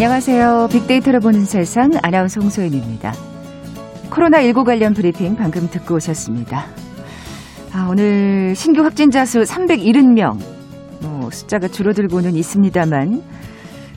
[0.00, 0.68] 안녕하세요.
[0.70, 3.12] 빅데이터로 보는 세상 아나운서 홍소연입니다.
[4.10, 6.66] 코로나19 관련 브리핑 방금 듣고 오셨습니다.
[7.72, 10.38] 아, 오늘 신규 확진자 수 370명.
[11.02, 13.24] 뭐 숫자가 줄어들고는 있습니다만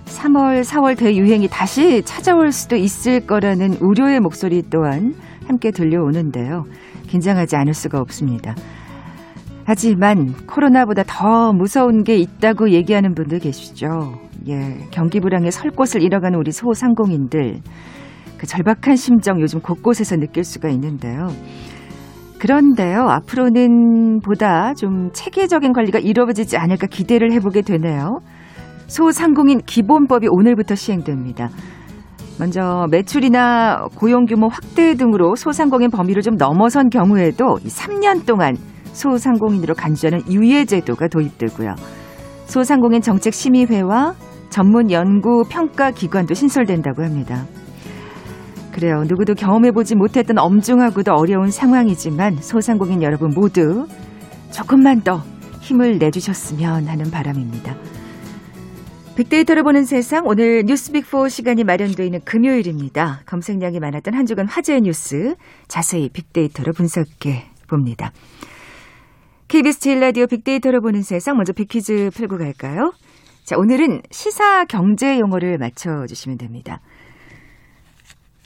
[0.05, 5.13] 3월, 4월 대유행이 다시 찾아올 수도 있을 거라는 우려의 목소리 또한
[5.45, 6.65] 함께 들려오는데요.
[7.09, 8.55] 긴장하지 않을 수가 없습니다.
[9.65, 14.30] 하지만 코로나보다 더 무서운 게 있다고 얘기하는 분들 계시죠.
[14.47, 17.59] 예, 경기 불황에 설 곳을 잃어가는 우리 소상공인들
[18.37, 21.27] 그 절박한 심정 요즘 곳곳에서 느낄 수가 있는데요.
[22.39, 28.19] 그런데요, 앞으로는 보다 좀 체계적인 관리가 이루어지지 않을까 기대를 해보게 되네요.
[28.87, 31.49] 소상공인 기본법이 오늘부터 시행됩니다.
[32.39, 38.55] 먼저 매출이나 고용 규모 확대 등으로 소상공인 범위를 좀 넘어선 경우에도 3년 동안
[38.85, 41.75] 소상공인으로 간주하는 유예 제도가 도입되고요.
[42.45, 44.15] 소상공인 정책 심의회와
[44.51, 47.45] 전문 연구 평가 기관도 신설된다고 합니다.
[48.71, 49.03] 그래요.
[49.07, 53.87] 누구도 경험해보지 못했던 엄중하고도 어려운 상황이지만 소상공인 여러분 모두
[54.51, 55.23] 조금만 더
[55.61, 57.75] 힘을 내주셨으면 하는 바람입니다.
[59.15, 63.21] 빅데이터를 보는 세상 오늘 뉴스빅4 시간이 마련되어 있는 금요일입니다.
[63.25, 65.35] 검색량이 많았던 한 주간 화제의 뉴스
[65.67, 68.11] 자세히 빅데이터로 분석해 봅니다.
[69.47, 72.93] KBS 제일 라디오 빅데이터로 보는 세상 먼저 빅퀴즈 풀고 갈까요?
[73.51, 76.79] 자, 오늘은 시사 경제 용어를 맞춰 주시면 됩니다.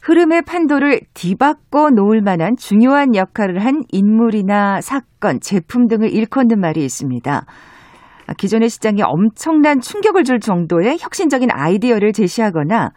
[0.01, 7.45] 흐름의 판도를 뒤바꿔 놓을 만한 중요한 역할을 한 인물이나 사건, 제품 등을 일컫는 말이 있습니다.
[8.35, 12.89] 기존의 시장에 엄청난 충격을 줄 정도의 혁신적인 아이디어를 제시하거나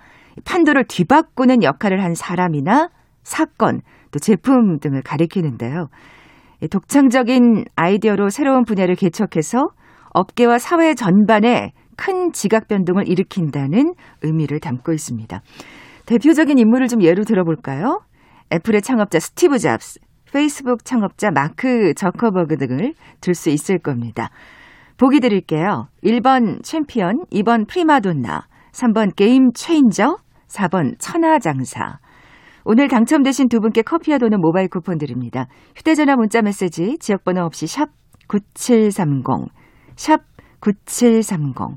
[0.47, 2.89] 판도를 뒤바꾸는 역할을 한 사람이나
[3.23, 5.89] 사건, 또 제품 등을 가리키는데요.
[6.71, 9.69] 독창적인 아이디어로 새로운 분야를 개척해서
[10.15, 13.93] 업계와 사회 전반에 큰 지각 변동을 일으킨다는
[14.23, 15.43] 의미를 담고 있습니다.
[16.07, 18.01] 대표적인 인물을 좀 예로 들어볼까요?
[18.51, 20.01] 애플의 창업자 스티브 잡스,
[20.33, 24.31] 페이스북 창업자 마크 저커버그 등을 들 수 있을 겁니다.
[24.97, 25.89] 보기 드릴게요.
[26.03, 30.17] 1번 챔피언, 2번 프리마돈나, 3번 game changer,
[30.49, 31.99] 4번 천하장사.
[32.65, 35.47] 오늘 당첨되신 두 분께 커피와 도넛 모바일 쿠폰 드립니다.
[35.77, 37.89] 휴대전화 문자 메시지 지역번호 없이 샵
[38.29, 39.51] 9730,
[39.97, 40.21] 샵
[40.61, 41.77] 9730.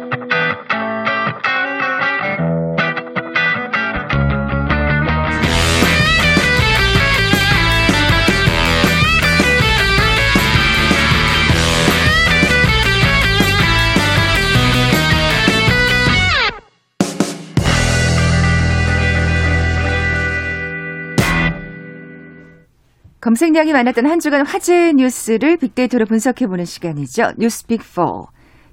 [23.21, 27.33] 검색량이 많았던 한 주간 화제 뉴스를 빅데이터로 분석해보는 시간이죠.
[27.37, 28.25] 뉴스 빅4.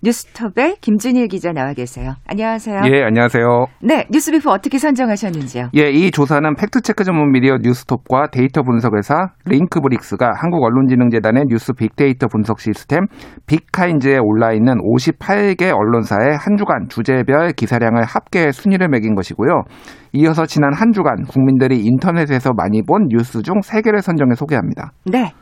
[0.03, 2.15] 뉴스톱의 김준일 기자 나와 계세요.
[2.27, 2.83] 안녕하세요.
[2.93, 3.67] 예, 안녕하세요.
[3.83, 5.71] 네, 뉴스빅4 어떻게 선정하셨는지요?
[5.77, 12.61] 예, 이 조사는 팩트체크 전문 미디어 뉴스톱과 데이터 분석 회사 링크브릭스가 한국언론진흥재단의 뉴스 빅데이터 분석
[12.61, 13.07] 시스템
[13.47, 19.65] 빅카인즈에 올라 있는 58개 언론사의 한 주간 주제별 기사량을 합계 순위를 매긴 것이고요.
[20.13, 24.93] 이어서 지난 한 주간 국민들이 인터넷에서 많이 본 뉴스 중 3개를 선정해 소개합니다.
[25.05, 25.33] 네.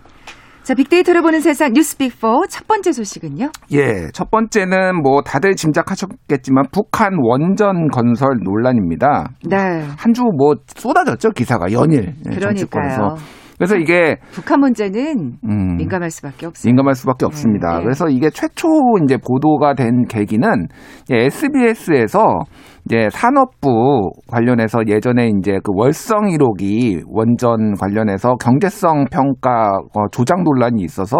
[0.66, 3.50] 자, 빅데이터를 보는 세상 뉴스 빅4 첫 번째 소식은요?
[3.71, 9.28] 예, 첫 번째는 뭐 다들 짐작하셨겠지만 북한 원전 건설 논란입니다.
[9.49, 9.56] 네.
[9.97, 12.09] 한 주 뭐 쏟아졌죠, 기사가 연일.
[12.09, 12.41] 예, 그러니까요.
[12.41, 13.15] 정치권에서.
[13.59, 16.69] 그래서 이게 북한 문제는 음, 민감할 수밖에 없어요.
[16.69, 17.79] 민감할 수밖에 없습니다.
[17.79, 17.85] 네.
[17.85, 18.67] 그래서 이게 최초
[19.05, 20.67] 이제 보도가 된 계기는
[21.11, 22.40] SBS에서
[22.87, 30.83] 이제 산업부 관련해서 예전에 이제 그 월성 1호기 원전 관련해서 경제성 평가 어, 조작 논란이
[30.83, 31.17] 있어서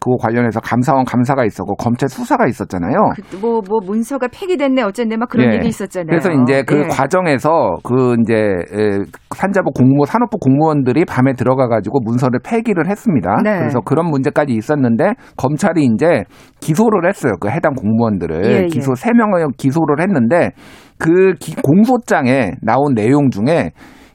[0.00, 3.12] 그거 관련해서 감사원 감사가 있었고 검찰 수사가 있었잖아요.
[3.30, 5.56] 그, 뭐, 뭐, 문서가 폐기됐네, 어쨌네, 막 그런 예.
[5.56, 6.08] 일이 있었잖아요.
[6.08, 6.88] 그래서 이제 그 예.
[6.88, 9.00] 과정에서 그 이제 에,
[9.34, 13.42] 산자부 공무 산업부 공무원들이 밤에 들어가 가지고 문서를 폐기를 했습니다.
[13.44, 13.58] 네.
[13.58, 16.24] 그래서 그런 문제까지 있었는데 검찰이 이제
[16.60, 17.34] 기소를 했어요.
[17.40, 18.66] 그 해당 공무원들을 예, 예.
[18.66, 20.52] 기소 세 명을 기소를 했는데
[21.00, 23.70] 그 기- 공소장에 나온 내용 중에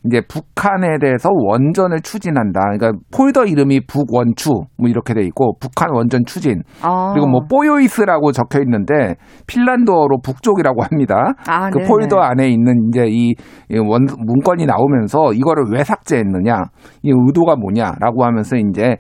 [0.07, 2.59] 이제 북한에 대해서 원전을 추진한다.
[2.59, 7.11] 그러니까 폴더 이름이 북원추 뭐 이렇게 돼 있고 북한 원전 추진 어.
[7.13, 9.15] 그리고 뭐 뽀요이스라고 적혀 있는데
[9.47, 11.33] 핀란드어로 북쪽이라고 합니다.
[11.47, 11.89] 아, 그 네네.
[11.89, 13.33] 폴더 안에 있는 이제 이이
[13.79, 16.65] 원, 문건이 나오면서 이거를 왜 삭제했느냐,
[17.01, 18.97] 이 의도가 뭐냐라고 하면서 이제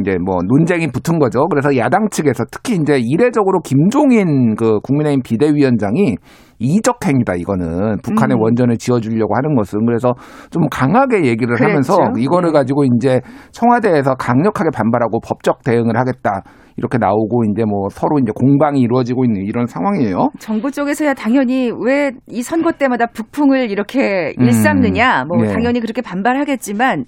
[0.00, 1.46] 이제 뭐 논쟁이 붙은 거죠.
[1.48, 6.16] 그래서 야당 측에서 특히 이제 이례적으로 김종인 그 국민의힘 비대위원장이
[6.58, 8.42] 이적 행위다 이거는 북한의 음.
[8.42, 10.14] 원전을 지어주려고 하는 것은 그래서
[10.50, 11.64] 좀 강하게 얘기를 그랬죠.
[11.64, 12.58] 하면서 이거를 네.
[12.58, 13.20] 가지고 이제
[13.52, 16.42] 청와대에서 강력하게 반발하고 법적 대응을 하겠다
[16.76, 20.30] 이렇게 나오고 이제 뭐 서로 이제 공방이 이루어지고 있는 이런 상황이에요.
[20.38, 24.44] 정부 쪽에서야 당연히 왜 이 선거 때마다 북풍을 이렇게 음.
[24.44, 25.52] 일삼느냐, 뭐 네.
[25.52, 27.04] 당연히 그렇게 반발하겠지만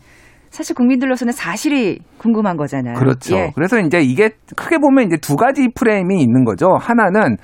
[0.51, 2.95] 사실 국민들로서는 사실이 궁금한 거잖아요.
[2.95, 3.37] 그렇죠.
[3.37, 3.53] 예.
[3.55, 6.67] 그래서 이제 이게 크게 보면 이제 두 가지 프레임이 있는 거죠.
[6.81, 7.37] 하나는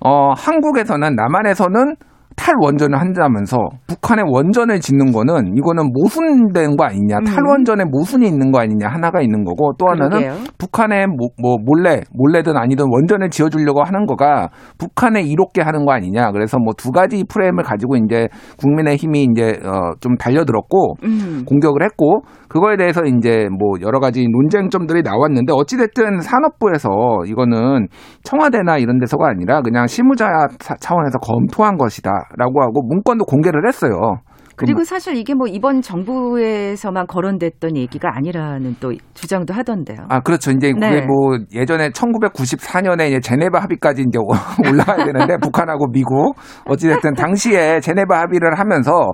[0.00, 1.96] 어 한국에서는 남한에서는
[2.36, 3.56] 탈원전을 한다면서
[3.88, 7.16] 북한의 원전을 짓는 거는 이거는 모순된 거 아니냐.
[7.18, 7.24] 음.
[7.24, 8.88] 탈원전에 모순이 있는 거 아니냐.
[8.88, 10.44] 하나가 있는 거고 또 하나는 그러게요.
[10.58, 16.30] 북한에 뭐, 뭐 몰래 몰래든 아니든 원전을 지어주려고 하는 거가 북한에 이롭게 하는 거 아니냐.
[16.32, 18.28] 그래서 뭐 두 가지 프레임을 가지고 이제
[18.58, 21.44] 국민의 힘이 이제 어좀 달려들었고 음.
[21.48, 26.90] 공격을 했고 그거에 대해서 이제 뭐 여러 가지 논쟁점들이 나왔는데 어찌됐든 산업부에서
[27.26, 27.88] 이거는
[28.24, 30.26] 청와대나 이런 데서가 아니라 그냥 실무자
[30.60, 34.20] 사- 차원에서 검토한 것이다 라고 하고 문건도 공개를 했어요.
[34.56, 39.98] 그리고 사실 이게 뭐 이번 정부에서만 거론됐던 얘기가 아니라는 또 주장도 하던데요.
[40.08, 40.50] 아, 그렇죠.
[40.50, 41.06] 이제 그게 네.
[41.06, 44.18] 뭐 예전에 1994년에 이제 제네바 합의까지 이제
[44.66, 46.36] 올라가야 되는데 북한하고 미국
[46.66, 49.12] 어찌됐든 당시에 제네바 합의를 하면서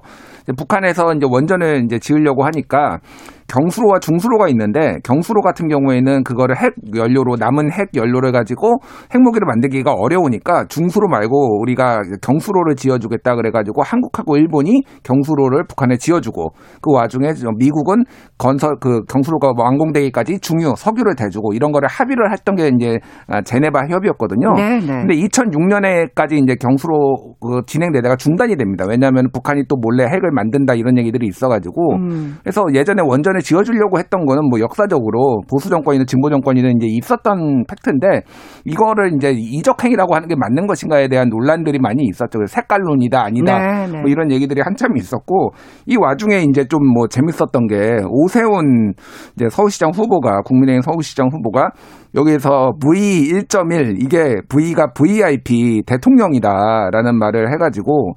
[0.57, 2.99] 북한에서 이제 원전을 이제 지으려고 하니까
[3.53, 8.79] 경수로와 중수로가 있는데 경수로 같은 경우에는 그거를 핵 연료로 남은 핵 연료를 가지고
[9.15, 16.93] 핵무기를 만들기가 어려우니까 중수로 말고 우리가 경수로를 지어주겠다 그래가지고 한국하고 일본이 경수로를 북한에 지어주고 그
[16.93, 18.05] 와중에 저 미국은
[18.39, 23.87] 건설 그 경수로가 완공되기까지 중유 석유를 대주고 이런 거를 합의를 했던 게 이제 아, 제네바
[23.89, 24.55] 협의였거든요.
[24.55, 24.87] 네, 네.
[24.87, 28.85] 근데 2006년에까지 이제 경수로 그 진행되다가 중단이 됩니다.
[28.89, 32.37] 왜냐하면 북한이 또 몰래 핵을 만든다 이런 얘기들이 있어가지고 음.
[32.43, 38.23] 그래서 예전에 원전을 지어주려고 했던 거는 뭐 역사적으로 보수 정권이든 진보 정권이든 이제 있었던 팩트인데
[38.65, 42.39] 이거를 이제 이적행위라고 하는 게 맞는 것인가에 대한 논란들이 많이 있었죠.
[42.39, 44.01] 그래서 색깔론이다 아니다 네, 네.
[44.01, 45.53] 뭐 이런 얘기들이 한참 있었고
[45.87, 48.93] 이 와중에 이제 좀 뭐 재밌었던 게 오세훈
[49.35, 51.71] 이제 서울시장 후보가 국민의힘 서울시장 후보가
[52.15, 58.15] 여기에서 V 1.1 이게 V가 VIP 대통령이다라는 말을 해가지고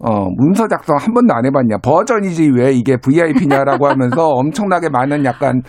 [0.00, 1.78] 어, 문서 작성 한 번도 안 해봤냐.
[1.82, 5.62] 버전이지 왜 이게 VIP냐라고 하면서 엄청나게 많은 약간,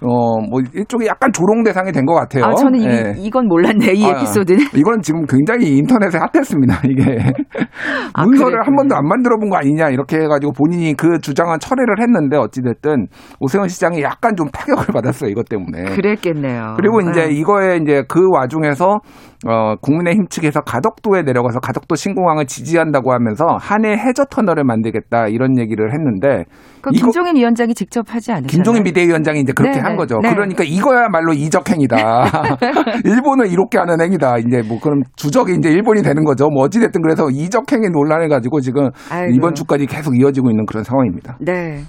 [0.00, 2.44] 어, 뭐, 일종의 약간 조롱 대상이 된 것 같아요.
[2.44, 3.14] 아, 저는 이, 예.
[3.16, 4.60] 이 건 몰랐네, 이 아, 에피소드는.
[4.76, 7.18] 이건 지금 굉장히 인터넷에 핫했습니다, 이게.
[8.14, 8.64] 아, 문서를 그랬군요.
[8.64, 13.06] 한 번도 안 만들어 본 거 아니냐, 이렇게 해가지고 본인이 그 주장은 철회를 했는데, 어찌됐든,
[13.40, 15.84] 오세훈 시장이 약간 좀 타격을 받았어요, 이것 때문에.
[15.94, 16.74] 그랬겠네요.
[16.76, 17.32] 그리고 이제 네.
[17.32, 19.00] 이거에 이제 그 와중에서
[19.44, 25.92] 어 국민의힘 측에서 가덕도에 내려가서 가덕도 신공항을 지지한다고 하면서 한해 해저 터널을 만들겠다 이런 얘기를
[25.92, 26.44] 했는데
[26.80, 28.48] 그 김종인 위원장이 직접 하지 않으셨나요?
[28.48, 30.18] 김종인 비대위원장이 이제 그렇게 네네, 한 거죠.
[30.22, 30.30] 네.
[30.32, 31.96] 그러니까 이거야말로 이적행위다.
[33.04, 34.38] 일본을 이롭게 하는 행위다.
[34.38, 36.48] 이제 뭐 그럼 주적이 이제 일본이 되는 거죠.
[36.48, 39.34] 뭐 어찌 됐든 그래서 이적행위 논란을 가지고 지금 아이고.
[39.34, 41.36] 이번 주까지 계속 이어지고 있는 그런 상황입니다.
[41.40, 41.82] 네.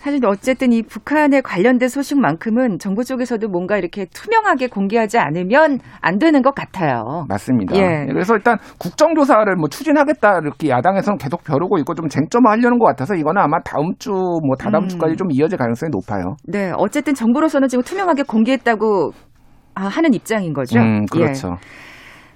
[0.00, 6.40] 사실 어쨌든 이 북한에 관련된 소식만큼은 정부 쪽에서도 뭔가 이렇게 투명하게 공개하지 않으면 안 되는
[6.40, 7.26] 것 같아요.
[7.28, 7.76] 맞습니다.
[7.76, 8.06] 예.
[8.06, 13.42] 그래서 일단 국정조사를 뭐 추진하겠다 이렇게 야당에서는 계속 벼르고 있고 좀 쟁점화하려는 것 같아서 이거는
[13.42, 14.88] 아마 다음 주 뭐 다다음 음.
[14.88, 16.36] 주까지 좀 이어질 가능성이 높아요.
[16.44, 16.72] 네.
[16.76, 19.10] 어쨌든 정부로서는 지금 투명하게 공개했다고
[19.74, 20.78] 아, 하는 입장인 거죠.
[20.80, 21.48] 음, 그렇죠.
[21.48, 21.89] 예.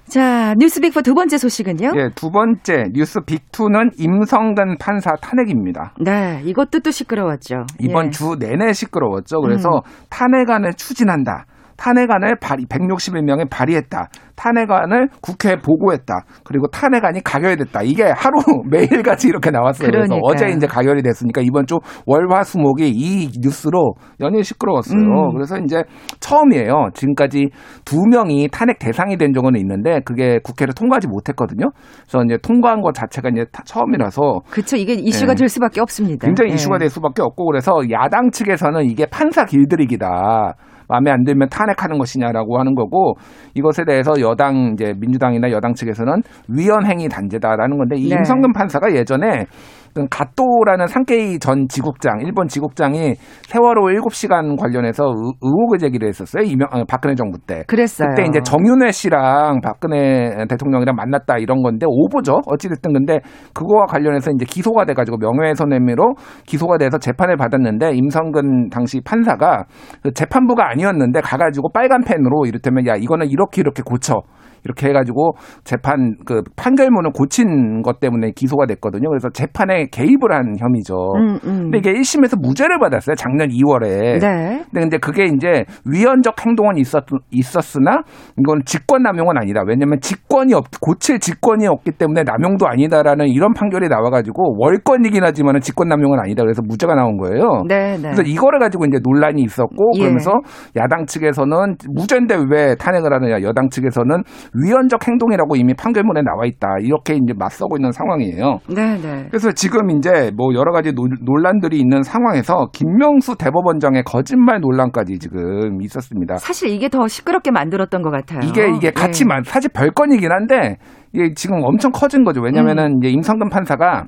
[0.08, 1.92] 자, 뉴스빅포 두 번째 소식은요?
[1.96, 5.94] 예, 두 번째 뉴스 빅2는 임성근 판사 탄핵입니다.
[6.00, 6.42] 네.
[6.44, 7.64] 이것도 또 시끄러웠죠.
[7.80, 8.10] 이번 예.
[8.10, 9.40] 주 내내 시끄러웠죠.
[9.40, 9.80] 그래서 음.
[10.10, 11.46] 탄핵안을 추진한다.
[11.76, 14.08] 탄핵안을 발의, 161명이 발의했다.
[14.36, 16.12] 탄핵안을 국회에 보고했다.
[16.44, 17.82] 그리고 탄핵안이 가결됐다.
[17.82, 18.38] 이게 하루
[18.68, 19.88] 매일같이 이렇게 나왔어요.
[19.90, 20.20] 그래서 그러니까요.
[20.24, 24.98] 어제 이제 가결이 됐으니까 이번 주 월화수목이 이 뉴스로 연일 시끄러웠어요.
[24.98, 25.32] 음.
[25.34, 25.82] 그래서 이제
[26.20, 26.88] 처음이에요.
[26.94, 27.50] 지금까지
[27.84, 31.70] 두 명이 탄핵 대상이 된 적은 있는데 그게 국회를 통과하지 못했거든요.
[32.08, 34.76] 그래서 이제 통과한 것 자체가 이제 타- 처음이라서 그렇죠.
[34.76, 35.36] 이게 이슈가 예.
[35.36, 36.26] 될 수밖에 없습니다.
[36.26, 36.54] 굉장히 예.
[36.54, 40.54] 이슈가 될 수밖에 없고 그래서 야당 측에서는 이게 판사 길들이기다.
[40.88, 43.14] 마음에 안 들면 탄핵하는 것이냐라고 하는 거고
[43.54, 48.16] 이것에 대해서 여당 이제 민주당이나 여당 측에서는 위헌 행위 단죄다라는 건데 이 네.
[48.16, 53.14] 임성근 판사가 예전에 그 가또라는 상케이 전 지국장 일본 지국장이
[53.48, 56.42] 세월호 7시간 관련해서 의- 의혹을 제기를 했었어요.
[56.42, 57.62] 이명 어, 박근혜 정부 때.
[57.66, 58.08] 그랬어요.
[58.10, 62.40] 그때 이제 정윤회 씨랑 박근혜 대통령이랑 만났다 이런 건데 오보죠.
[62.46, 63.20] 어찌 됐든 근데
[63.52, 66.14] 그거와 관련해서 이제 기소가 돼 가지고 명예훼손 혐의로
[66.46, 69.64] 기소가 돼서 재판을 받았는데 임성근 당시 판사가
[70.02, 74.22] 그 재판부가 아니었는데 가 가지고 빨간 펜으로 이를테면 야 이거는 이렇게 이렇게 고쳐.
[74.64, 75.32] 이렇게 해가지고
[75.64, 79.08] 재판 그 판결문을 고친 것 때문에 기소가 됐거든요.
[79.08, 80.94] 그래서 재판에 개입을 한 혐의죠.
[81.16, 81.70] 음, 음.
[81.70, 83.14] 근데 이게 1심에서 무죄를 받았어요.
[83.16, 84.20] 작년 2월에.
[84.20, 84.64] 네.
[84.72, 88.02] 근데 이제 그게 이제 위헌적 행동은 있었, 있었으나
[88.38, 89.62] 이건 직권 남용은 아니다.
[89.66, 95.88] 왜냐면 직권이 없, 고칠 직권이 없기 때문에 남용도 아니다라는 이런 판결이 나와가지고 월권이긴 하지만은 직권
[95.88, 96.42] 남용은 아니다.
[96.42, 97.62] 그래서 무죄가 나온 거예요.
[97.68, 98.02] 네, 네.
[98.02, 100.00] 그래서 이거를 가지고 이제 논란이 있었고 예.
[100.00, 100.32] 그러면서
[100.76, 104.22] 야당 측에서는 무죄인데 왜 탄핵을 하느냐 여당 측에서는
[104.54, 108.58] 위헌적 행동이라고 이미 판결문에 나와 있다 이렇게 이제 맞서고 있는 상황이에요.
[108.68, 109.26] 네, 네.
[109.28, 115.80] 그래서 지금 이제 뭐 여러 가지 논- 논란들이 있는 상황에서 김명수 대법원장의 거짓말 논란까지 지금
[115.82, 116.36] 있었습니다.
[116.36, 118.40] 사실 이게 더 시끄럽게 만들었던 것 같아요.
[118.44, 119.28] 이게 이게 같이 예.
[119.28, 120.76] 만 사실 별건이긴 한데
[121.12, 122.40] 이게 지금 엄청 커진 거죠.
[122.40, 122.44] 음.
[122.46, 124.04] 왜냐면은 이제 임성근 판사가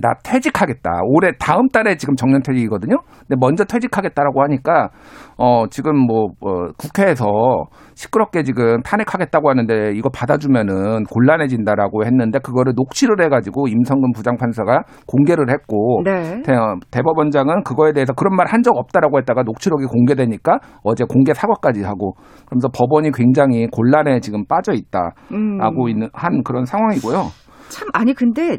[0.00, 0.90] 나 퇴직하겠다.
[1.04, 2.96] 올해 다음 달에 지금 정년 퇴직이거든요.
[3.20, 4.90] 근데 먼저 퇴직하겠다라고 하니까
[5.38, 7.24] 어 지금 뭐 어, 국회에서
[7.94, 16.02] 시끄럽게 지금 탄핵하겠다고 하는데 이거 받아주면은 곤란해진다라고 했는데 그거를 녹취를 해가지고 임성근 부장판사가 공개를 했고
[16.04, 16.42] 네.
[16.42, 16.52] 대,
[16.90, 22.14] 대법원장은 그거에 대해서 그런 말 한 적 없다라고 했다가 녹취록이 공개되니까 어제 공개 사과까지 하고
[22.46, 25.88] 그러면서 법원이 굉장히 곤란에 지금 빠져 있다라고 음.
[25.90, 27.24] 있는 한 그런 상황이고요.
[27.68, 28.58] 참 아니 근데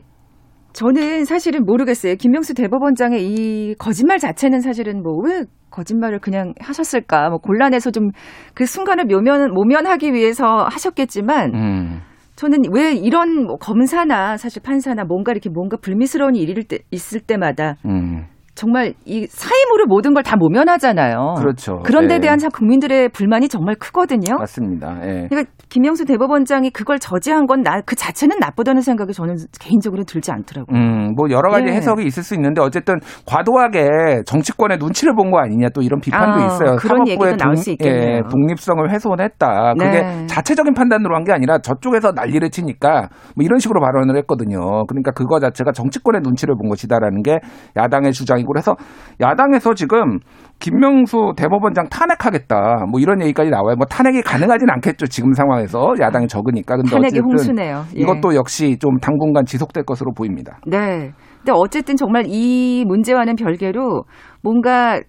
[0.80, 2.16] 저는 사실은 모르겠어요.
[2.16, 7.30] 김명수 대법원장의 이 거짓말 자체는 사실은 뭐 왜 거짓말을 그냥 하셨을까?
[7.30, 8.12] 뭐 곤란해서 좀
[8.54, 12.02] 그 순간을 묘면 모면하기 위해서 하셨겠지만 음.
[12.36, 17.76] 저는 왜 이런 뭐 검사나 사실 판사나 뭔가 이렇게 뭔가 불미스러운 일이 때- 있을 때마다
[17.86, 18.26] 음.
[18.56, 21.36] 정말 이 사임으로 모든 걸 다 모면하잖아요.
[21.38, 21.80] 그렇죠.
[21.84, 22.20] 그런 데 예.
[22.20, 24.38] 대한 참 국민들의 불만이 정말 크거든요.
[24.40, 24.98] 맞습니다.
[25.04, 25.28] 예.
[25.30, 30.76] 그러니까 김영수 대법원장이 그걸 저지한 건나그 자체는 나쁘다는 생각이 저는 개인적으로 들지 않더라고요.
[30.76, 31.74] 음, 뭐 여러 가지 예.
[31.74, 32.96] 해석이 있을 수 있는데 어쨌든
[33.28, 36.76] 과도하게 정치권의 눈치를 본 거 아니냐 또 이런 비판도 아, 있어요.
[36.78, 38.18] 그런 얘기도 나올 수 있겠네요.
[38.18, 39.74] 예, 독립성을 훼손했다.
[39.78, 40.26] 그게 네.
[40.28, 44.86] 자체적인 판단으로 한 게 아니라 저쪽에서 난리를 치니까 뭐 이런 식으로 발언을 했거든요.
[44.86, 47.40] 그러니까 그거 자체가 정치권의 눈치를 본 것이다라는 게
[47.76, 48.76] 야당의 주장이 고 그래서
[49.22, 50.20] 야당에서 지금
[50.60, 52.86] 김명수 대법원장 탄핵하겠다.
[52.90, 53.76] 뭐 이런 얘기까지 나와요.
[53.76, 55.08] 뭐 탄핵이 가능하진 않겠죠.
[55.08, 56.78] 지금 상황에서 야당이 적으니까.
[56.78, 57.84] 근데 탄핵의 어쨌든 홍수네요.
[57.96, 58.00] 예.
[58.00, 60.60] 이것도 역시 좀 당분간 지속될 것으로 보입니다.
[60.66, 61.12] 네.
[61.38, 64.06] 근데 어쨌든 정말 이 문제와는 별개로
[64.42, 65.00] 뭔가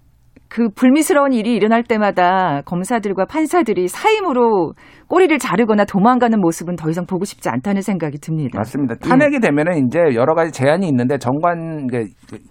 [0.48, 4.72] 그 불미스러운 일이 일어날 때마다 검사들과 판사들이 사임으로
[5.08, 8.58] 꼬리를 자르거나 도망가는 모습은 더 이상 보고 싶지 않다는 생각이 듭니다.
[8.58, 8.94] 맞습니다.
[9.04, 9.08] 예.
[9.08, 12.06] 탄핵이 되면은 이제 여러 가지 제한이 있는데 정관 그,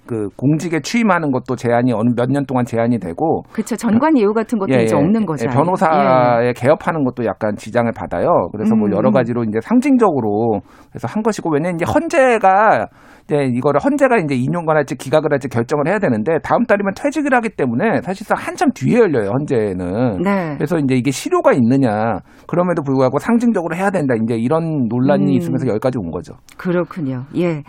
[0.06, 3.75] 그 공직에 취임하는 것도 제한이 어느 몇 년 동안 제한이 되고 그렇죠.
[3.75, 5.46] 전관 예우 같은 것도 이제 없는 거죠.
[5.50, 8.50] 예, 변호사의 개업하는 것도 약간 지장을 받아요.
[8.52, 9.14] 그래서 뭐 음, 여러 음.
[9.14, 10.62] 가지로 이제 상징적으로
[10.92, 12.88] 그래서 한 것이고 왜냐면 이제 헌재가
[13.25, 17.50] 이제 이거를 헌재가 이제 인용을 할지 기각을 할지 결정을 해야 되는데 다음 달이면 퇴직을 하기
[17.58, 20.22] 때문에 사실상 한참 뒤에 열려요 헌재는.
[20.22, 20.53] 네.
[20.58, 25.38] 그래서 이제 이게 실효가 있느냐 그럼에도 불구하고 상징적으로 해야 된다 이제 이런 논란이 음.
[25.38, 26.34] 있으면서 여기까지 온 거죠.
[26.58, 27.25] 그렇군요.
[27.36, 27.63] 예.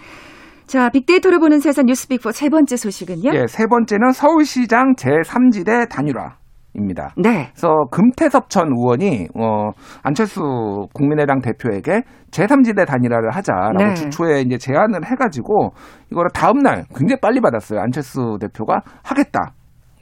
[0.66, 3.30] 자, 빅데이터를 보는 세상 뉴스빅4 세 번째 소식은요?
[3.34, 6.34] 예, 세 번째는 서울시장 제3지대 단일화
[6.76, 7.12] 입니다.
[7.16, 7.48] 네.
[7.52, 9.70] 그래서 금태섭 전 의원이 어
[10.02, 10.40] 안철수
[10.92, 13.94] 국민의당 대표에게 제3지대 단일화를 하자라고 네.
[13.94, 15.70] 주초에 이제 제안을 해가지고
[16.12, 17.80] 이거를 다음 날 굉장히 빨리 받았어요.
[17.80, 19.52] 안철수 대표가 하겠다.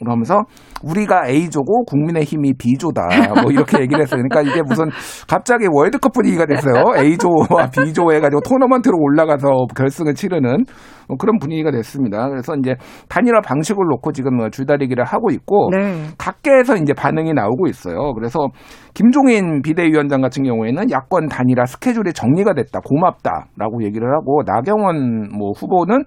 [0.04, 0.42] 그러면서
[0.84, 3.02] 우리가 A조고 국민의힘이 B조다.
[3.42, 4.22] 뭐 이렇게 얘기를 했어요.
[4.22, 4.86] 그러니까 이게 무슨
[5.28, 6.84] 갑자기 월드컵 분위기가 됐어요.
[6.96, 10.64] A조와 B조 해가지고 토너먼트로 올라가서 결승을 치르는
[11.08, 12.28] 뭐 그런 분위기가 됐습니다.
[12.28, 12.76] 그래서 이제
[13.08, 16.06] 단일화 방식을 놓고 지금 뭐 줄다리기를 하고 있고 네.
[16.18, 18.12] 각계에서 이제 반응이 나오고 있어요.
[18.14, 18.48] 그래서
[18.94, 26.04] 김종인 비대위원장 같은 경우에는 야권 단일화 스케줄이 정리가 됐다, 고맙다라고 얘기를 하고 나경원 뭐 후보는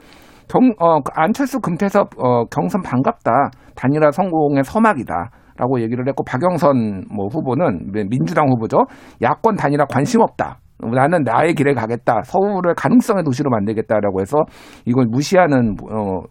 [0.48, 5.32] 경, 어, 안철수 금태섭 어, 경선 반갑다, 단일화 성공의 서막이다.
[5.58, 8.86] 라고 얘기를 했고 박영선 뭐 후보는 민주당 후보죠?
[9.24, 12.22] 야권 단일화 관심 없다 나는 나의 길에 가겠다.
[12.24, 14.38] 서울을 가능성의 도시로 만들겠다라고 해서
[14.86, 16.22] 이걸 무시하는 어,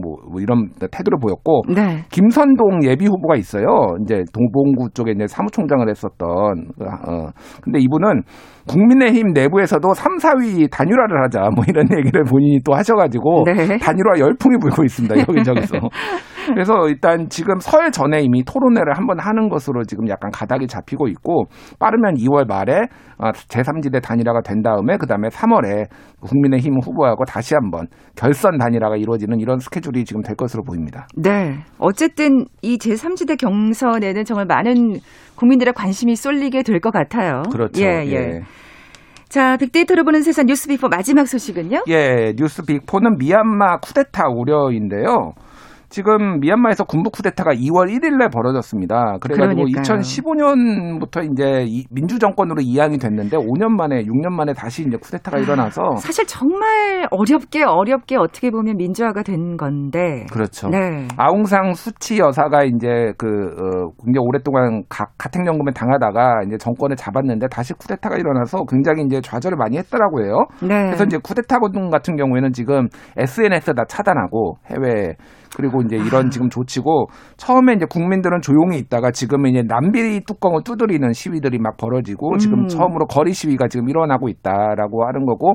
[0.00, 2.04] 뭐, 뭐 이런 태도를 보였고 네.
[2.10, 3.96] 김선동 예비 후보가 있어요.
[4.02, 7.30] 이제 동봉구 쪽에 이제 사무총장을 했었던 어
[7.62, 8.22] 근데 이분은
[8.68, 13.78] 국민의힘 내부에서도 3, 4위 단일화를 하자 뭐 이런 얘기를 본인이 또 하셔가지고 네.
[13.78, 15.78] 단일화 열풍이 불고 있습니다 여기저기서.
[16.54, 21.44] 그래서 일단 지금 설 전에 이미 토론회를 한번 하는 것으로 지금 약간 가닥이 잡히고 있고
[21.78, 22.82] 빠르면 2월 말에
[23.18, 25.86] 어, 제3지대 단일화가 된 다음에 그 다음에 3월에
[26.20, 31.06] 국민의힘 후보하고 다시 한번 결선 단일화가 이루어지는 이런 스케줄이 지금 될 것으로 보입니다.
[31.16, 31.58] 네.
[31.78, 35.00] 어쨌든 이 제3지대 경선에는 정말 많은
[35.36, 37.42] 국민들의 관심이 쏠리게 될 것 같아요.
[37.50, 37.82] 그렇죠.
[37.82, 38.40] 예, 예.
[39.28, 41.84] 자, 빅데이터를 보는 세상 뉴스 빅포 마지막 소식은요?
[41.88, 45.32] 예, 뉴스 빅포는 미얀마 쿠데타 우려인데요.
[45.88, 49.18] 지금 미얀마에서 군부 쿠데타가 2월 1일에 벌어졌습니다.
[49.20, 49.82] 그래가지고 그러니까요.
[49.82, 55.96] 2015년부터 이제 이 민주 정권으로 이양이 됐는데 5년 만에 6년 만에 다시 이제 쿠데타가 일어나서
[55.96, 60.26] 사실 정말 어렵게 어렵게 어떻게 보면 민주화가 된 건데.
[60.32, 60.68] 그렇죠.
[60.68, 61.06] 네.
[61.16, 67.72] 아웅상 수치 여사가 이제 그 어, 굉장히 오랫동안 가, 가택연금을 당하다가 이제 정권을 잡았는데 다시
[67.74, 70.86] 쿠데타가 일어나서 굉장히 이제 좌절을 많이 했더라고 요 네.
[70.86, 75.14] 그래서 이제 쿠데타군 같은 경우에는 지금 SNS 다 차단하고 해외
[75.56, 77.06] 그리고 이제 이런 지금 조치고
[77.38, 82.68] 처음에 이제 국민들은 조용히 있다가 지금은 이제 남비 뚜껑을 두드리는 시위들이 막 벌어지고 지금 음.
[82.68, 85.54] 처음으로 거리 시위가 지금 일어나고 있다라고 하는 거고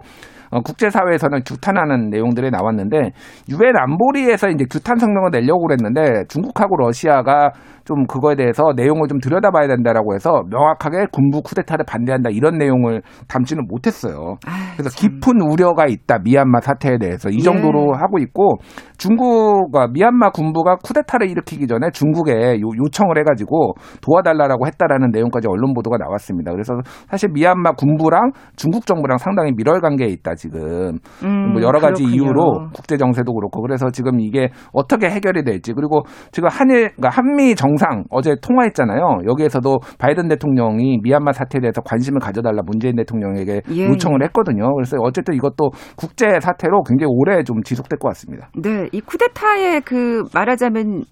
[0.50, 3.12] 어, 국제사회에서는 규탄하는 내용들이 나왔는데
[3.52, 7.52] 유엔 안보리에서 이제 규탄 성명을 내려고 그랬는데 중국하고 러시아가
[7.86, 13.66] 좀 그거에 대해서 내용을 좀 들여다봐야 된다라고 해서 명확하게 군부 쿠데타를 반대한다 이런 내용을 담지는
[13.68, 14.38] 못했어요.
[14.48, 15.10] 아, 그래서 참.
[15.20, 18.00] 깊은 우려가 있다 미얀마 사태에 대해서 이 정도로 예.
[18.00, 18.58] 하고 있고
[18.98, 25.74] 중국 아, 미얀마 군부가 쿠데타를 일으키기 전에 중국에 요, 요청을 해가지고 도와달라라고 했다라는 내용까지 언론
[25.74, 26.52] 보도가 나왔습니다.
[26.52, 26.74] 그래서
[27.10, 32.24] 사실 미얀마 군부랑 중국 정부랑 상당히 밀월 관계에 있다 지금 음, 뭐 여러 가지 그렇군요.
[32.24, 37.56] 이유로 국제 정세도 그렇고 그래서 지금 이게 어떻게 해결이 될지 그리고 지금 한일 그러니까 한미
[37.56, 39.22] 정상 어제 통화했잖아요.
[39.28, 43.88] 여기에서도 바이든 대통령이 미얀마 사태에 대해서 관심을 가져달라 문재인 대통령에게 예.
[43.88, 44.72] 요청을 했거든요.
[44.76, 48.50] 그래서 어쨌든 이것도 국제 사태로 굉장히 오래 좀 지속될 것 같습니다.
[48.56, 51.06] 네, 이 쿠데타의 그 말하자면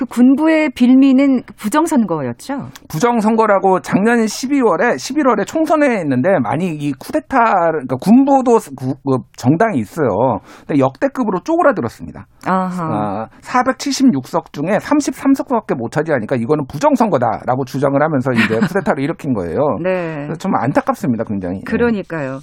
[0.00, 2.68] 그 군부의 빌미는 부정선거였죠.
[2.88, 7.36] 부정선거라고 작년 12월에 11월에 총선에 했는데 많이 이 쿠데타
[7.70, 10.40] 그러니까 군부도 구- 그 정당이 있어요.
[10.66, 12.26] 근데 역대급으로 쪼그라들었습니다.
[12.46, 12.82] 아하.
[12.82, 19.58] 아, 476석 중에 33석밖에 못 차지하니까 이거는 부정선거다라고 주장을 하면서 이제 쿠데타를 일으킨 거예요.
[19.84, 20.14] 네.
[20.24, 21.60] 그래서 좀 안타깝습니다, 굉장히.
[21.66, 22.38] 그러니까요.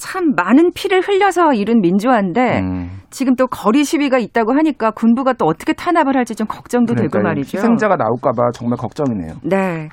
[0.00, 2.90] 참 많은 피를 흘려서 이룬 민주화인데 음.
[3.10, 7.20] 지금 또 거리 시위가 있다고 하니까 군부가 또 어떻게 탄압을 할지 좀 걱정도 되고.
[7.20, 7.58] 말이죠.
[7.58, 9.34] 희생자가 나올까봐 정말 걱정이네요.
[9.44, 9.88] 네.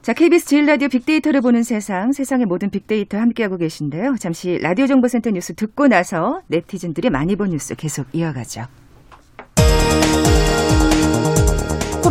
[0.00, 4.16] 자, KBS 제일 라디오 빅데이터를 보는 세상, 세상의 모든 빅데이터 함께하고 계신데요.
[4.18, 8.62] 잠시 라디오 정보센터 뉴스 듣고 나서 네티즌들이 많이 본 뉴스 계속 이어가죠.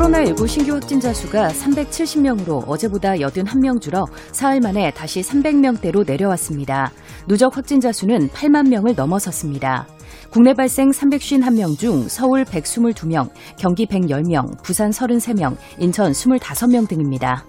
[0.04, 6.92] 코로나19 신규 확진자 수가 370명으로 어제보다 81명 줄어 사흘 만에 다시 300명대로 내려왔습니다.
[7.26, 9.88] 누적 확진자 수는 8만 명을 넘어섰습니다.
[10.30, 17.46] 국내 발생 351명 중 서울 122명, 경기 110명, 부산 33명, 인천 25명 등입니다.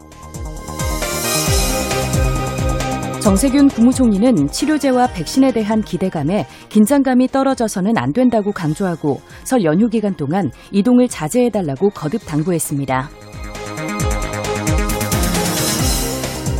[3.24, 10.50] 정세균 국무총리는 치료제와 백신에 대한 기대감에 긴장감이 떨어져서는 안 된다고 강조하고 설 연휴 기간 동안
[10.72, 13.23] 이동을 자제해달라고 거듭 당부했습니다.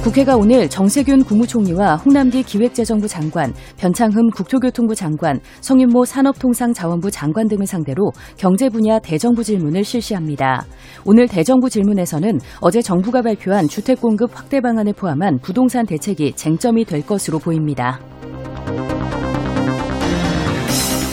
[0.04, 8.12] 국회가 오늘 정세균 국무총리와 홍남기 기획재정부 장관, 변창흠 국토교통부 장관, 성윤모 산업통상자원부 장관 등을 상대로
[8.36, 10.66] 경제 분야 대정부 질문을 실시합니다.
[11.06, 17.00] 오늘 대정부 질문에서는 어제 정부가 발표한 주택 공급 확대 방안을 포함한 부동산 대책이 쟁점이 될
[17.06, 17.98] 것으로 보입니다.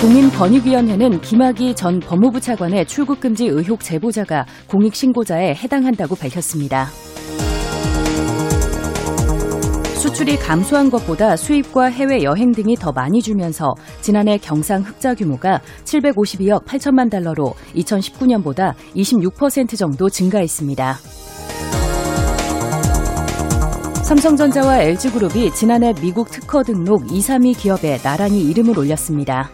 [0.02, 6.90] 국민권익위원회는 김학의 전 법무부 차관의 출국 금지 의혹 제보자가 공익신고자에 해당한다고 밝혔습니다.
[10.02, 16.66] 수출이 감소한 것보다 수입과 해외 여행 등이 더 많이 줄면서 지난해 경상 흑자 규모가 752억
[16.66, 20.98] 8천만 달러로 2019년보다 26% 정도 증가했습니다.
[24.02, 29.52] 삼성전자와 LG그룹이 지난해 미국 특허 등록 2, 3위 기업에 나란히 이름을 올렸습니다.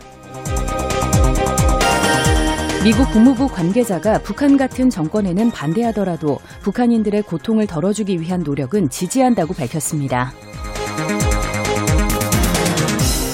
[2.84, 10.32] 미국 국무부 관계자가 북한 같은 정권에는 반대하더라도 북한인들의 고통을 덜어주기 위한 노력은 지지한다고 밝혔습니다.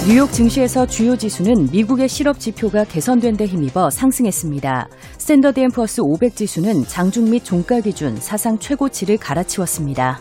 [0.08, 4.88] 뉴욕 증시에서 주요 지수는 미국의 실업 지표가 개선된 데 힘입어 상승했습니다.
[5.18, 10.20] 스탠더드 앤 푸어스 500 지수는 장중 및 종가 기준 사상 최고치를 갈아치웠습니다.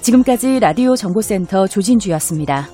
[0.00, 2.68] 지금까지 라디오 정보센터 조진주였습니다.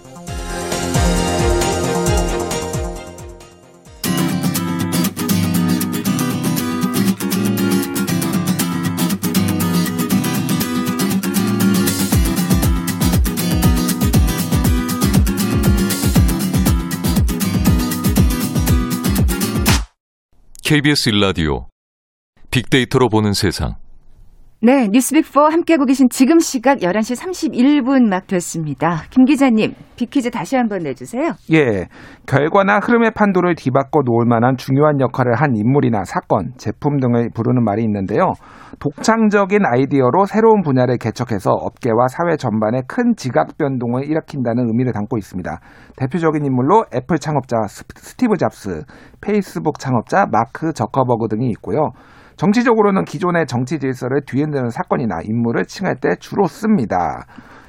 [20.72, 21.68] KBS 일라디오
[22.50, 23.76] 빅데이터로 보는 세상.
[24.64, 29.02] 네, 뉴스빅4 함께하고 계신 지금 시각 11시 31분 막 됐습니다.
[29.10, 31.32] 김 기자님, 빅퀴즈 다시 한번 내주세요.
[31.50, 31.88] 예,
[32.28, 37.82] 결과나 흐름의 판도를 뒤바꿔 놓을 만한 중요한 역할을 한 인물이나 사건, 제품 등을 부르는 말이
[37.82, 38.34] 있는데요.
[38.78, 45.58] 독창적인 아이디어로 새로운 분야를 개척해서 업계와 사회 전반에 큰 지각 변동을 일으킨다는 의미를 담고 있습니다.
[45.96, 48.84] 대표적인 인물로 애플 창업자 스티브 잡스,
[49.20, 51.90] 페이스북 창업자 마크 저커버그 등이 있고요.
[52.42, 57.24] 정치적으로는 기존의 정치 질서를 뒤흔드는 사건이나 인물을 칭할 때 주로 씁니다.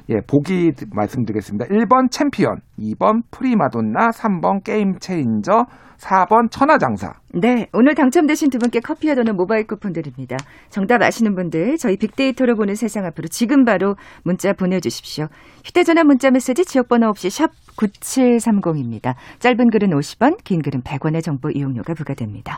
[0.10, 1.66] 예, 보기 말씀드리겠습니다.
[1.66, 5.66] 1번 챔피언, 2번 프리마돈나, 3번 game changer,
[6.00, 7.14] 4번 천하장사.
[7.36, 10.38] 네, 오늘 당첨되신 두 분께 커피와 도넛 모바일 쿠폰 드립니다.
[10.70, 15.28] 정답 아시는 분들 저희 빅데이터로 보는 세상 앞으로 지금 바로 문자 보내주십시오.
[15.64, 19.14] 휴대전화 문자 메시지 지역번호 없이 샵 9730입니다.
[19.38, 22.58] 짧은 글은 50원, 긴 글은 100원의 정보 이용료가 부과됩니다.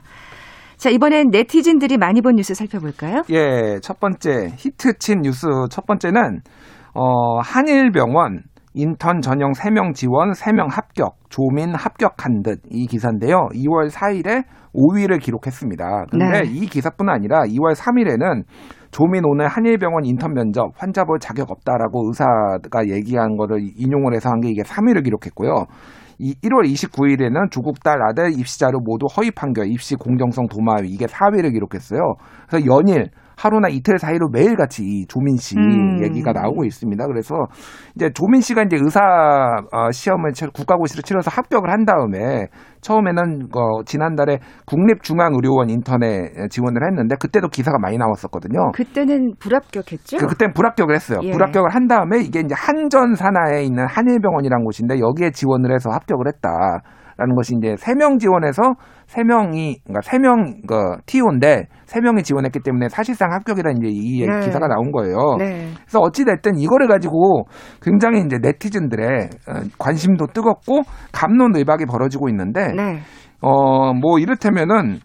[0.77, 3.23] 자, 이번엔 네티즌들이 많이 본 뉴스 살펴볼까요?
[3.31, 6.41] 예, 첫 번째 히트친 뉴스 첫 번째는
[6.93, 13.47] 어, 한일병원 인턴 전형 3명 지원, 3명 합격, 조민 합격한 듯 이 기사인데요.
[13.53, 16.05] 2월 4일에 5위를 기록했습니다.
[16.11, 16.43] 근데 네.
[16.45, 18.43] 이 기사뿐 아니라 2월 3일에는
[18.91, 24.41] 조민 오늘 한일병원 인턴 면접 환자 볼 자격 없다라고 의사가 얘기한 거를 인용을 해서 한
[24.41, 25.65] 게 이게 3위를 기록했고요.
[26.19, 30.89] 이 1월 29일에는 조국 딸 아들 입시 자료 모두 허위 판결, 입시 공정성 도마 위
[30.89, 32.15] 이게 4위를 기록했어요.
[32.47, 36.03] 그래서 연일 하루나 이틀 사이로 매일같이 이 조민 씨 음.
[36.03, 37.05] 얘기가 나오고 있습니다.
[37.07, 37.35] 그래서
[37.95, 39.01] 이제 조민 씨가 이제 의사
[39.71, 42.47] 어, 시험을 치- 국가고시를 치러서 합격을 한 다음에
[42.81, 48.71] 처음에는 어, 지난달에 국립중앙의료원 인턴에 지원을 했는데 그때도 기사가 많이 나왔었거든요.
[48.73, 50.17] 그때는 불합격했죠?
[50.17, 51.19] 그, 그땐 불합격을 했어요.
[51.23, 51.31] 예.
[51.31, 56.49] 불합격을 한 다음에 이게 이제 한전 산하에 있는 한일병원이라는 곳인데 여기에 지원을 해서 합격을 했다
[57.17, 58.61] 라는 것이 이제 세 명 지원해서
[59.07, 64.39] 세 명이 그러니까 세명 그 TO인데 세 명이 지원했기 때문에 사실상 합격이라는 이제 이 네.
[64.45, 65.37] 기사가 나온 거예요.
[65.37, 65.69] 네.
[65.85, 67.45] 그래서 어찌 됐든 이거를 가지고
[67.81, 69.07] 굉장히 이제 네티즌들의
[69.47, 70.81] 어, 관심도 뜨겁고
[71.13, 72.99] 감론을박이 벌어지고 있는데 네.
[73.41, 74.99] 어, 뭐, 이를테면은,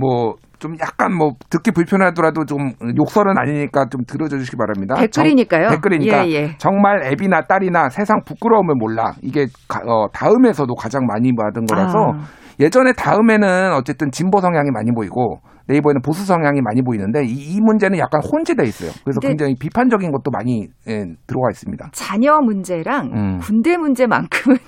[0.00, 4.94] 뭐, 좀 약간 뭐, 듣기 불편하더라도 좀 욕설은 아니니까 좀 들어주시기 바랍니다.
[4.94, 5.62] 댓글이니까요.
[5.68, 6.28] 정- 댓글이니까.
[6.28, 6.54] 예, 예.
[6.58, 9.12] 정말 애비나 딸이나 세상 부끄러움을 몰라.
[9.22, 12.20] 이게, 가- 어, 다음에서도 가장 많이 받은 거라서 아.
[12.60, 17.98] 예전에 다음에는 어쨌든 진보 성향이 많이 보이고 네이버에는 보수 성향이 많이 보이는데 이, 이 문제는
[17.98, 18.90] 약간 혼재돼 있어요.
[19.04, 21.88] 그래서 굉장히 비판적인 것도 많이 예, 들어가 있습니다.
[21.92, 23.38] 자녀 문제랑 음.
[23.40, 24.58] 군대 문제만큼은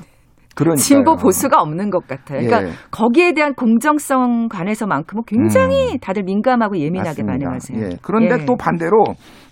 [0.55, 2.40] 그러니까 진보 보수가 없는 것 같아요.
[2.40, 2.73] 그러니까 예.
[2.90, 7.27] 거기에 대한 공정성 관해서만큼은 굉장히 다들 민감하고 예민하게 음.
[7.27, 7.33] 맞습니다.
[7.33, 7.81] 반응하세요.
[7.83, 7.97] 예.
[8.03, 8.45] 그런데 예.
[8.45, 9.05] 또 반대로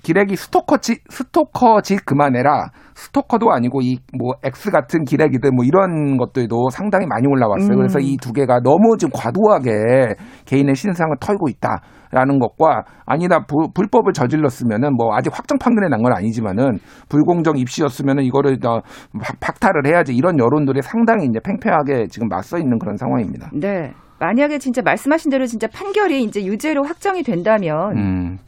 [0.02, 2.70] 기레기 스토커지 스토커짓 그만해라.
[2.94, 7.72] 스토커도 아니고 이 뭐 X 같은 기레기들 뭐 이런 것들도 상당히 많이 올라왔어요.
[7.72, 7.76] 음.
[7.76, 11.80] 그래서 이 두 개가 너무 지금 과도하게 개인의 신상을 털고 있다
[12.12, 18.22] 라는 것과 아니다 부- 불법을 저질렀으면은 뭐 아직 확정 판결이 난 건 아니지만은 불공정 입시였으면은
[18.24, 18.80] 이거를 어,
[19.20, 23.50] 박- 박탈을 해야지 이런 여론들이 상당히 이제 팽팽하게 지금 맞서 있는 그런 상황입니다.
[23.54, 23.92] 네.
[24.20, 28.38] 만약에 진짜 말씀하신 대로 진짜 판결이 이제 유죄로 확정이 된다면 음.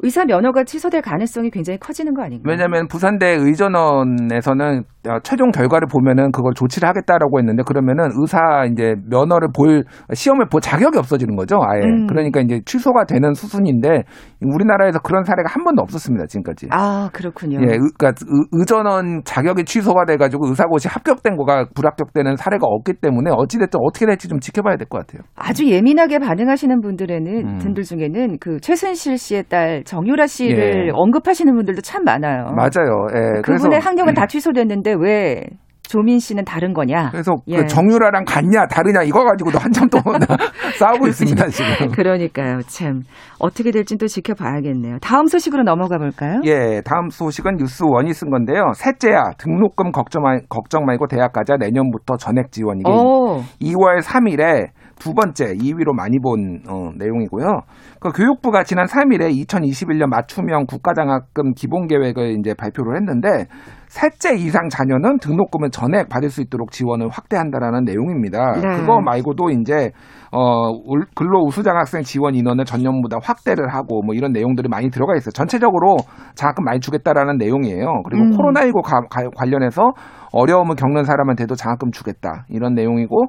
[0.00, 2.44] 의사 면허가 취소될 가능성이 굉장히 커지는 거 아닌가요?
[2.50, 9.48] 왜냐하면 부산대 의전원에서는 어, 최종 결과를 보면은 그걸 조치를 하겠다라고 했는데 그러면은 의사 이제 면허를
[9.56, 11.58] 볼 시험을 볼 자격이 없어지는 거죠.
[11.62, 12.06] 아예 음.
[12.08, 14.02] 그러니까 이제 취소가 되는 수순인데
[14.42, 16.66] 우리나라에서 그런 사례가 한 번도 없었습니다 지금까지.
[16.72, 17.58] 아 그렇군요.
[17.62, 23.30] 예, 의, 그러니까 의- 의전원 자격이 취소가 돼가지고 의사고시 합격된 거가 불합격되는 사례가 없기 때문에
[23.32, 25.22] 어찌됐든 어떻게 될지 좀 지켜봐야 될 것 같아요.
[25.34, 27.58] 아주 예민하게 반응하시는 분들에는 음.
[27.58, 30.90] 분들 중에는 그 최순실 씨의 딸 정유라 씨를 예.
[30.92, 32.50] 언급하시는 분들도 참 많아요.
[32.54, 33.06] 맞아요.
[33.14, 35.44] 예, 그분의 학력은 다 취소됐는데 왜
[35.88, 37.10] 조민 씨는 다른 거냐?
[37.12, 37.58] 그래서 예.
[37.58, 39.98] 그 정유라랑 같냐 다르냐 이거 가지고도 한참 또
[40.80, 41.92] 싸우고 있습니다 지금.
[41.92, 42.58] 그러니까요.
[42.66, 43.02] 참
[43.38, 44.98] 어떻게 될지 또 지켜봐야겠네요.
[45.00, 46.40] 다음 소식으로 넘어가 볼까요?
[46.44, 48.72] 예, 다음 소식은 뉴스 원이 쓴 건데요.
[48.74, 52.80] 셋째야, 등록금 걱정, 말고 대학 가자 내년부터 전액 지원.
[52.80, 54.66] 이게 오, 2월 3일에
[54.98, 57.46] 두 번째 2위로 많이 본 어, 내용이고요.
[58.00, 63.46] 그 교육부가 지난 3일에 2021년 맞춤형 국가장학금 기본 계획을 이제 발표를 했는데
[63.88, 68.52] 셋째 이상 자녀는 등록금을 전액 받을 수 있도록 지원을 확대한다라는 내용입니다.
[68.60, 68.80] 네.
[68.80, 69.90] 그거 말고도 이제
[70.32, 75.14] 어 울- 근로 우수장 학생 지원 인원을 전년보다 확대를 하고 뭐 이런 내용들이 많이 들어가
[75.16, 75.30] 있어요.
[75.30, 75.96] 전체적으로
[76.34, 78.02] 장학금 많이 주겠다라는 내용이에요.
[78.04, 78.30] 그리고 음.
[78.30, 79.92] 코로나19 가- 가- 관련해서
[80.32, 83.26] 어려움을 겪는 사람한테도 장학금 주겠다 이런 내용이고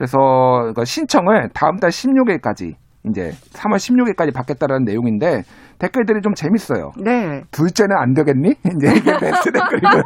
[0.00, 2.72] 그래서 그 신청을 다음 달 16일까지
[3.06, 5.42] 이제 3월 16일까지 받겠다라는 내용인데
[5.78, 6.92] 댓글들이 좀 재밌어요.
[6.96, 7.42] 네.
[7.50, 8.54] 둘째는 안 되겠니?
[8.76, 10.02] 이제 이게 베스트 댓글이고요.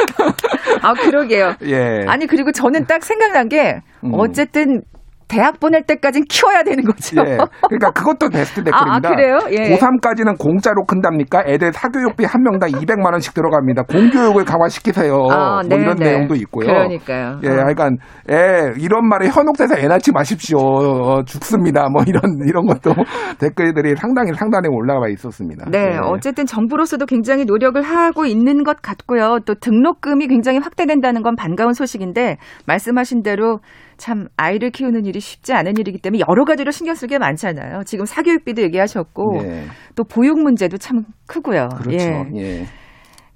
[0.80, 1.56] 아 그러게요.
[1.64, 2.06] 예.
[2.06, 4.12] 아니 그리고 저는 딱 생각난 게 음.
[4.14, 4.80] 어쨌든
[5.28, 7.20] 대학 보낼 때까지는 키워야 되는 거죠.
[7.20, 7.36] 예.
[7.68, 9.08] 그러니까 그것도 베스트 아, 아, 댓글입니다.
[9.10, 9.38] 그래요?
[9.50, 9.76] 예.
[9.76, 11.44] 고3까지는 공짜로 큰답니까?
[11.46, 13.82] 애들 사교육비 한 명당 200만 원씩 들어갑니다.
[13.84, 15.14] 공교육을 강화시키세요.
[15.30, 16.10] 아, 뭐 이런 네, 네.
[16.12, 16.66] 내용도 있고요.
[16.66, 17.40] 그러니까요.
[17.44, 17.52] 예, 어.
[17.52, 17.90] 그러니까
[18.30, 20.58] 애 이런 말에 현혹돼서 애 낳지 마십시오.
[20.58, 21.88] 어, 죽습니다.
[21.90, 22.92] 뭐 이런 이런 것도
[23.38, 25.66] 댓글들이 상당히 상단에 올라와 있었습니다.
[25.70, 25.98] 네, 예.
[25.98, 29.40] 어쨌든 정부로서도 굉장히 노력을 하고 있는 것 같고요.
[29.44, 33.60] 또 등록금이 굉장히 확대된다는 건 반가운 소식인데 말씀하신 대로
[33.98, 37.84] 참 아이를 키우는 일이 쉽지 않은 일이기 때문에 여러 가지로 신경 쓸 게 많잖아요.
[37.84, 41.68] 지금 사교육비도 얘기하셨고 예, 또 보육 문제도 참 크고요.
[41.78, 42.04] 그렇죠.
[42.36, 42.40] 예.
[42.40, 42.64] 예.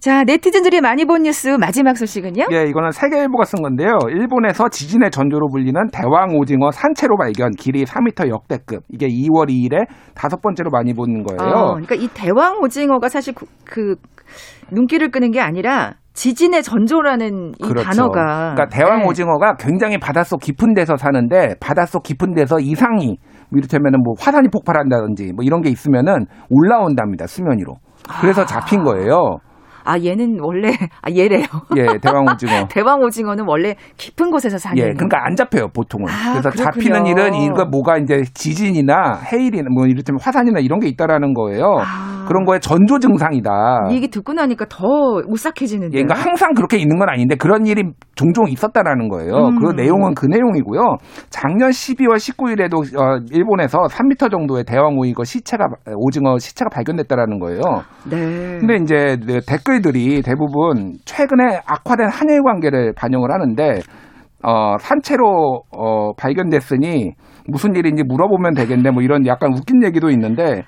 [0.03, 2.47] 자, 네티즌들이 많이 본 뉴스 마지막 소식은요?
[2.51, 3.99] 예, 이거는 세계일보가 쓴 건데요.
[4.11, 8.83] 일본에서 지진의 전조로 불리는 대왕 오징어 산채로 발견, 길이 4m 역대급.
[8.89, 11.53] 이게 2월 2일에 다섯 번째로 많이 본 거예요.
[11.55, 13.95] 어, 그러니까 이 대왕 오징어가 사실 그, 그
[14.73, 17.89] 눈길을 끄는 게 아니라 지진의 전조라는 이 그렇죠.
[17.89, 19.07] 단어가 그러니까 대왕 네.
[19.07, 23.17] 오징어가 굉장히 바닷속 깊은 데서 사는데 바닷속 깊은 데서 이상이
[23.51, 27.77] 뭐 이를테면은 뭐 화산이 폭발한다든지 뭐 이런 게 있으면은 올라온답니다 수면 위로.
[28.21, 29.39] 그래서 잡힌 거예요.
[29.85, 30.73] 아 얘는 원래
[31.03, 31.45] 아 얘래요.
[31.77, 32.67] 예, 대왕 오징어.
[32.71, 34.79] 대왕 오징어는 원래 깊은 곳에서 사는.
[34.79, 36.09] 예, 그러니까 안 잡혀요 보통은.
[36.09, 36.65] 아, 그래서 그렇군요.
[36.65, 41.79] 잡히는 일은 이거 뭐가 이제 지진이나 해일이나 뭐 이를테면 화산이나 이런 게 있다라는 거예요.
[41.81, 42.02] 아.
[42.27, 43.89] 그런 거에 전조 증상이다.
[43.91, 44.87] 이 얘기 듣고 나니까 더
[45.27, 45.99] 오싹해지는데.
[45.99, 47.83] 예, 그러니까 항상 그렇게 있는 건 아닌데 그런 일이
[48.15, 49.33] 종종 있었다라는 거예요.
[49.33, 49.59] 음.
[49.59, 50.81] 그 내용은 그 내용이고요.
[51.31, 57.61] 작년 12월 19일에도 어, 일본에서 3m 정도의 대왕 오징어 시체가 오징어 시체가 발견됐다라는 거예요.
[58.11, 58.59] 네.
[58.59, 63.81] 근데 이제 네, 댓글들이 대부분 최근에 악화된 한일 관계를 반영을 하는데
[64.43, 67.13] 어, 산채로 어, 발견됐으니
[67.49, 70.63] 무슨 일인지 물어보면 되겠네 뭐 이런 약간 웃긴 얘기도 있는데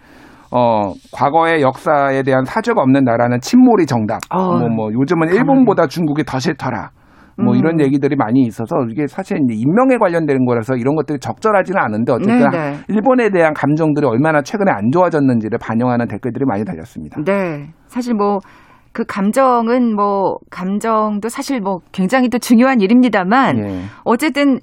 [0.56, 4.20] 어, 과거의 역사에 대한 사죄가 없는 나라는 침몰이 정답.
[4.30, 6.90] 어, 뭐, 뭐, 요즘은 일본보다 중국이 더 싫더라.
[7.36, 7.58] 뭐 음.
[7.58, 12.48] 이런 얘기들이 많이 있어서 이게 사실 이제 인명에 관련되는 거라서 이런 것들이 적절하지는 않은데 어쨌든
[12.50, 12.76] 네, 네.
[12.86, 17.20] 일본에 대한 감정들이 얼마나 최근에 안 좋아졌는지를 반영하는 댓글들이 많이 달렸습니다.
[17.24, 17.70] 네.
[17.88, 18.38] 사실 뭐
[18.94, 23.80] 그 감정은 뭐 감정도 사실 뭐 굉장히 또 중요한 일입니다만 예.
[24.04, 24.60] 어쨌든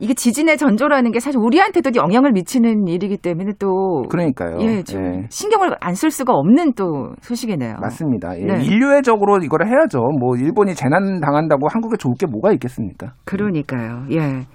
[0.00, 4.58] 이게 지진의 전조라는 게 사실 우리한테도 영향을 미치는 일이기 때문에 또 그러니까요.
[4.60, 5.26] 예, 좀 예.
[5.28, 7.74] 신경을 안 쓸 수가 없는 또 소식이네요.
[7.80, 8.38] 맞습니다.
[8.38, 8.44] 예.
[8.44, 8.64] 네.
[8.64, 9.98] 인류애적으로 이걸 해야죠.
[10.20, 13.14] 뭐 일본이 재난 당한다고 한국에 좋을 게 뭐가 있겠습니까?
[13.24, 14.04] 그러니까요.
[14.12, 14.46] 예.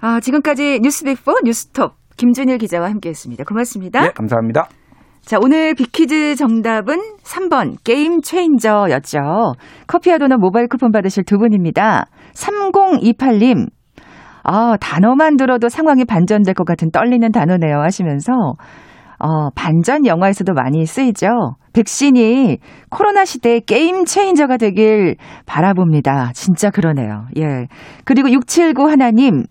[0.00, 3.44] 아, 지금까지 뉴스빅포 뉴스톱 김준일 기자와 함께했습니다.
[3.44, 4.00] 고맙습니다.
[4.02, 4.68] 네, 감사합니다.
[5.22, 9.18] 자, 오늘 빅퀴즈 정답은 3번 게임 체인저였죠.
[9.86, 12.06] 커피와 도넛 모바일 쿠폰 받으실 두 분입니다.
[12.34, 13.66] 3028님.
[14.52, 18.32] 아, 단어만 들어도 상황이 반전될 것 같은 떨리는 단어네요 하시면서
[19.20, 21.28] 어, 반전 영화에서도 많이 쓰이죠.
[21.72, 22.58] 백신이
[22.88, 26.32] 코로나 시대의 게임 체인저가 되길 바라봅니다.
[26.34, 27.26] 진짜 그러네요.
[27.38, 27.68] 예.
[28.04, 29.44] 그리고 679 하나님.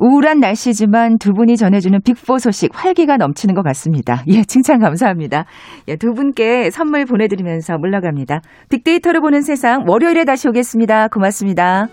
[0.00, 4.22] 우울한 날씨지만 두 분이 전해주는 빅포 소식 활기가 넘치는 것 같습니다.
[4.28, 5.46] 예, 칭찬 감사합니다.
[5.88, 8.42] 예, 두 분께 선물 보내드리면서 물러갑니다.
[8.68, 11.08] 빅데이터를 보는 세상 월요일에 다시 오겠습니다.
[11.08, 11.88] 고맙습니다.